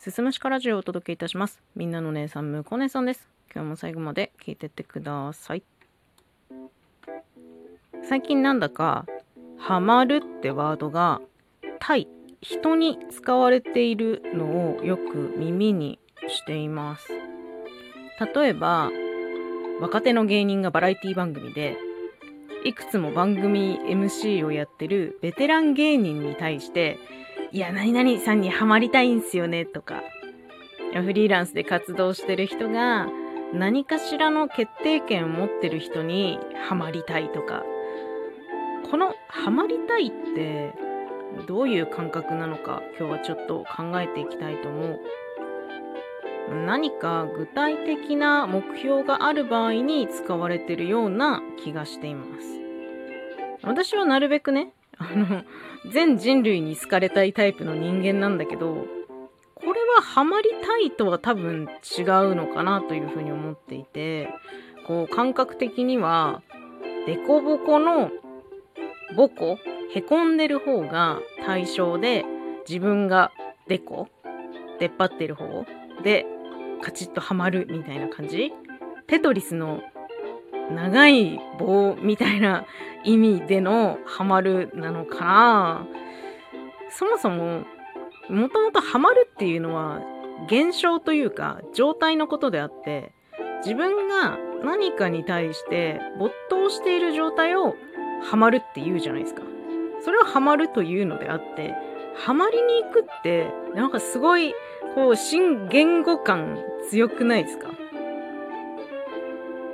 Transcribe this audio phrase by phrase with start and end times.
[0.00, 1.60] すすむしかラジオをお届けいたします。
[1.76, 3.28] みんなの姉さん、むこ姉さんです。
[3.54, 5.62] 今日も最後まで聞いてってください。
[8.08, 9.04] 最近なんだか、
[9.58, 11.20] ハマるってワードが、
[11.80, 12.08] 対、
[12.40, 15.98] 人に使われているのをよく耳に
[16.28, 17.06] しています。
[18.34, 18.90] 例えば、
[19.82, 21.76] 若手の芸人がバラエティ番組で、
[22.64, 26.98] いくつも番組 MC をやってるベテラン芸人に対して、
[27.52, 30.02] いや、何々さんにハマりたいんすよね、とか。
[30.94, 33.08] フリーランスで活動してる人が、
[33.52, 37.64] 何かしらの決定権を持ってる人にハマりたいとか。
[38.88, 40.72] このハマりたいって、
[41.48, 45.00] どういう感覚なのか、今日はちょっと考えていきたいと思う。
[46.66, 52.60] 何か具体的な目標がある場合に使われてるような気がしています。
[53.62, 55.44] 私はなるべくね、あの、
[55.90, 58.86] 全人類に好かれたいタイプの人間なんだけど、
[59.54, 64.28] これはハマりたいとは多分違うのかなというふうに思っていて、
[64.86, 66.42] こう感覚的には、
[67.06, 68.10] デコボコの
[69.16, 69.58] ボコ、
[69.92, 72.24] へこんでる方が対象で、
[72.68, 73.32] 自分が
[73.68, 74.08] デコ、
[74.78, 75.64] 出っ張ってる方
[76.02, 76.26] で、
[76.82, 78.52] カチッとはまるみたいな感じ。
[79.06, 79.82] テトリスの
[80.70, 82.64] 長い棒みたいな
[83.04, 85.86] 意味でのハマるなのかな。
[86.90, 87.64] そもそも
[88.28, 90.00] もともとハマるっていうのは
[90.46, 93.12] 現象というか状態のことであって
[93.64, 97.74] 自分が何かに対して没頭している状態を
[98.22, 99.42] ハマるって言うじゃないですか。
[100.02, 101.74] それをハマるというのであって
[102.24, 104.54] ハマりに行くってなんかすごい
[104.94, 107.68] こう新言語感強くないですか？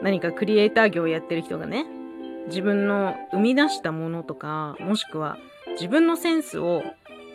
[0.07, 1.85] 何かクリエイター業をやってる人がね
[2.47, 5.37] 自分の生み出したものとかもしくは
[5.73, 6.85] 自分のセンスを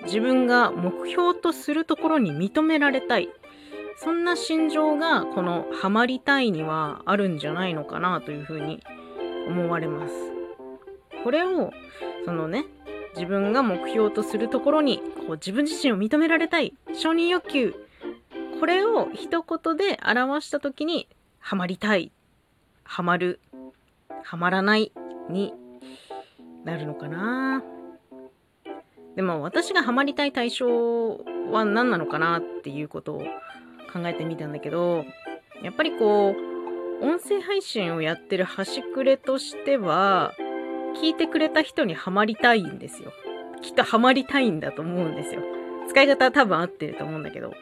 [0.05, 3.27] 自分が目標とするところに認められたい。
[3.97, 8.81] そんな心情がこのハマりたいにはあるんじゃないのかなというふうに
[9.49, 10.13] 思われます。
[11.25, 11.71] これを
[12.23, 12.65] そのね
[13.15, 16.73] 自分が目標とするところにこう自分自身を認められたい。
[16.93, 17.75] 承認欲求。
[18.61, 22.13] これを一言で表した時にハマりたい。
[22.91, 23.39] ハマる
[24.21, 24.91] ハマらない
[25.29, 25.53] に
[26.65, 27.63] なるのかな
[29.15, 31.15] でも私がハマりたい対象
[31.51, 33.19] は何なのかなっていうことを
[33.93, 35.05] 考えてみたんだけど
[35.63, 36.35] やっぱりこ
[37.01, 40.33] う音声配信をやってる端くれとしては
[41.01, 43.13] 聞いてくれた人にはまりたいんですよ。
[43.61, 45.41] きっとハマりたいんだと思うんですよ。
[45.87, 47.53] 使い方は多分合ってると思うんだけど。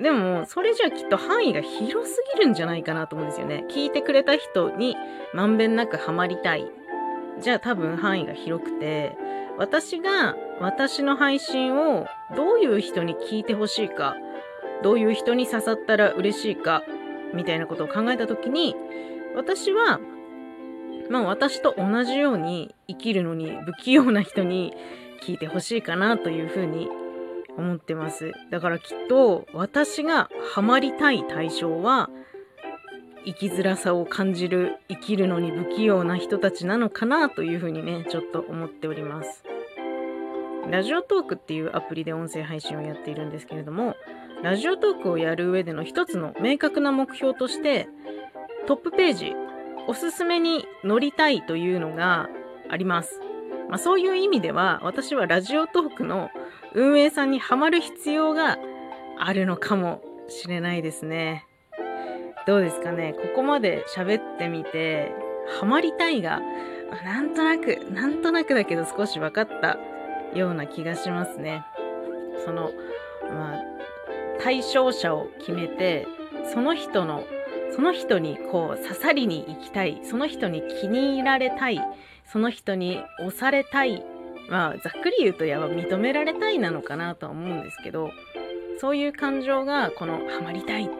[0.00, 3.64] でも、それじゃきっと範囲が広すぎるんじゃないかなと思うんですよね。
[3.68, 4.96] 聞いてくれた人に
[5.34, 6.70] まんべんなくハマりたい。
[7.40, 9.16] じゃあ多分範囲が広くて、
[9.56, 14.16] 私が私の配信をどういう人に聞いてほしいか、
[14.82, 16.84] どういう人に刺さったら嬉しいか、
[17.34, 18.76] みたいなことを考えたときに、
[19.34, 20.00] 私は
[21.10, 24.74] まあ私と同じように生きるのに不器用な人に
[25.22, 26.88] 聞いてほしいかなというふうに
[27.58, 28.32] 思ってます。
[28.50, 32.08] だからきっと私がハマりたい対象は
[33.26, 39.44] 生きづらさを感じる生きるのに不器用な人たちなのかなというふうにねちょっと思っております。
[40.70, 43.96] ラジオトークっていうアプリで音声配信をやっているんですけれども
[44.42, 47.88] ラジオトークをやる上での一つの明確な目標として
[48.66, 49.32] トップページ
[49.88, 52.28] おすすめに乗りたいというのが
[52.70, 53.27] あります。
[53.68, 56.30] まあ、そういう意味では私はラジオトークの
[56.74, 58.58] 運営さんにはまる必要が
[59.18, 61.46] あるのかもしれないですね。
[62.46, 63.14] どうですかね？
[63.14, 65.12] ここまで喋ってみて、
[65.60, 66.40] ハマりたいが、
[67.04, 69.78] なんとなく、なんとなくだけど少し分かった
[70.34, 71.62] ような気がしますね。
[72.44, 72.70] その、
[73.30, 73.62] まあ、
[74.40, 76.06] 対象者を決めて、
[76.52, 77.24] その人の
[77.74, 81.80] その人にこう刺さりに行きたい、その人に気に入られたい、
[82.32, 84.04] その人に押されたい、
[84.50, 88.10] まあざっくり言うとやば認められたいなのかなとは思うんですけど、
[88.80, 90.90] そういう感情がこのハマりたい。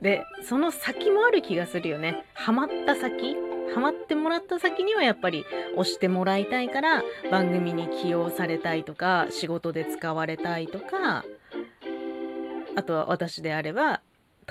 [0.00, 2.24] で、その先もある気がするよね。
[2.34, 3.36] ハマった先
[3.74, 5.44] ハマってもらった先にはやっぱり
[5.76, 11.24] 押してもらいたいから番組に起用されたいとか仕事で使われたいとか
[12.76, 14.00] あとは私であれば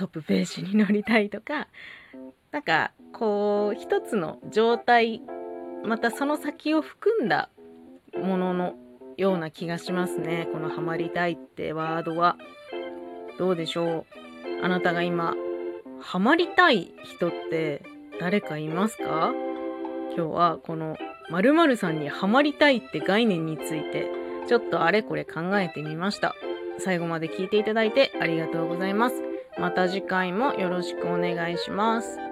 [0.00, 1.68] トップページに載りたいとか、
[2.52, 5.20] なんか、こう、一つの状態、
[5.84, 7.50] またその先を含んだ
[8.18, 8.76] ものの
[9.18, 10.48] ような気がしますね。
[10.52, 12.38] このハマりたいってワードは。
[13.38, 14.06] どうでしょ
[14.62, 14.64] う？
[14.64, 15.34] あなたが今、
[16.00, 17.82] ハマりたい人って
[18.18, 19.34] 誰かいますか？
[20.16, 20.96] 今日はこの
[21.28, 24.10] 〇〇さんにハマりたいって概念について、
[24.48, 26.34] ちょっとあれこれ考えてみました。
[26.78, 29.29] 最後まで聞いていただいてありがとうございます。
[29.60, 32.29] また次回もよろしくお願いします。